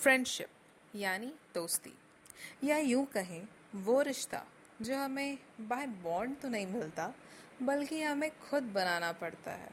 [0.00, 1.92] Friendship यानी दोस्ती।
[2.64, 4.42] या यूँ कहें, वो रिश्ता,
[4.82, 7.12] जो हमें बाय बॉन्ड तो नहीं मिलता,
[7.62, 9.68] बल्कि हमें खुद बनाना पड़ता है।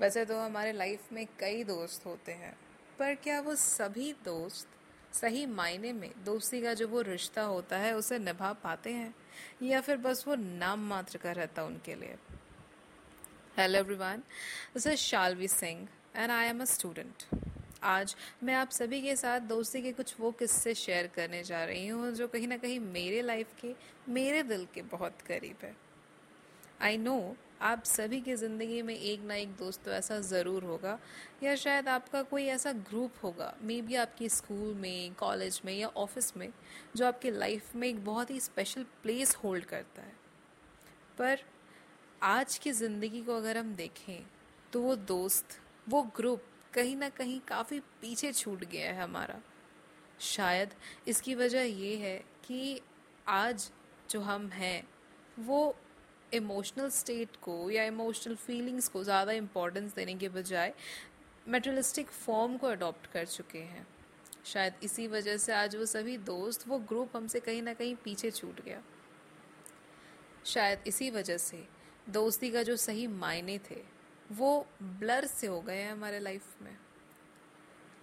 [0.00, 2.56] वैसे तो हमारे लाइफ में कई दोस्त होते हैं,
[2.98, 4.68] पर क्या वो सभी दोस्त
[5.14, 9.14] सही मायने में दोस्ती का जो वो रिश्ता होता है, उसे निभा पाते हैं?
[9.62, 12.16] या फिर बस वो नाम मात्र का रहता उनके लिए?
[13.58, 14.22] Hello everyone
[14.74, 17.24] this is Shalvi Singh and I am a student
[17.76, 18.14] आज
[18.44, 22.12] मैं आप सभी के साथ, दोस्ती के कुछ वो किस्से शेयर करने जा रही हूँ,
[22.12, 23.74] जो कहीं ना कहीं मेरे लाइफ के,
[24.08, 25.74] मेरे दिल के बहुत करीब है।
[26.82, 30.98] आई नो आप सभी की ज़िंदगी में एक ना एक दोस्त तो ऐसा ज़रूर होगा,
[31.42, 35.88] या शायद आपका कोई ऐसा ग्रुप होगा मे बी आपकी स्कूल में कॉलेज में, या
[35.88, 36.48] ऑफ़िस में,
[36.96, 40.14] जो आपकी लाइफ में एक बहुत ही स्पेशल प्लेस होल्ड करता है।
[41.18, 41.44] पर
[42.24, 44.26] आज की ज़िंदगी को अगर हम देखें
[44.72, 45.58] तो वो दोस्त,
[45.88, 46.42] वो ग्रुप
[46.76, 49.40] कहीं ना कहीं काफ़ी पीछे छूट गया है हमारा।
[50.22, 50.74] शायद
[51.08, 52.80] इसकी वजह ये है कि
[53.28, 53.70] आज
[54.10, 54.88] जो हम हैं,
[55.38, 55.76] वो
[56.32, 60.72] इमोशनल स्टेट को या इमोशनल फीलिंग्स को ज़्यादा इम्पोर्टेंस देने के बजाय
[61.46, 63.86] मेटरलिस्टिक फॉर्म को अडॉप्ट कर चुके हैं।
[64.44, 68.30] शायद इसी वजह से आज वो सभी दोस्त, वो ग्रुप हमसे कहीं ना कहीं पीछे
[68.30, 68.82] छूट गया।
[70.44, 71.64] शायद इसी वजह से
[72.10, 73.82] दोस्ती का जो सही मायने थे
[74.32, 76.78] वो ब्लर से हो गए हैं हमारे लाइफ में।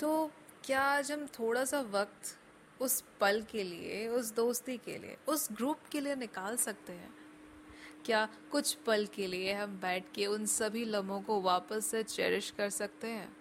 [0.00, 0.30] तो
[0.64, 2.38] क्या आज हम थोड़ा सा वक्त
[2.80, 7.14] उस पल के लिए, उस दोस्ती के लिए, उस ग्रुप के लिए निकाल सकते हैं?
[8.04, 12.50] क्या कुछ पल के लिए हम बैठ के उन सभी लम्हों को वापस से चेरिश
[12.50, 13.36] कर सकते हैं?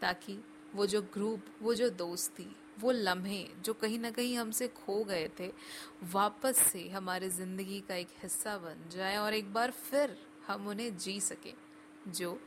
[0.00, 5.04] ताकि वो जो ग्रुप वो जो दोस्ती, वो लम्हे जो कहीं ना कहीं हमसे खो
[5.04, 5.52] गए थे,
[6.02, 10.96] वापस से हमारे ज़िंदगी का एक हिस्सा बन जाए और एक बार फिर हम उन्हें
[10.96, 11.54] जी सकें।
[12.08, 12.40] जो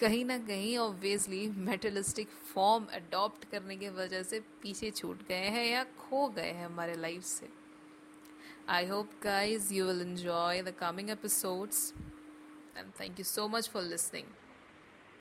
[0.00, 5.66] कहीं ना कहीं ऑब्वियसली मेटलिस्टिक फॉर्म अडॉप्ट करने की वजह से पीछे छूट गए हैं
[5.66, 7.48] या खो गए हैं हमारे लाइफ से।
[8.68, 11.92] I hope guys you will enjoy the coming episodes
[12.76, 14.26] and thank you so much for listening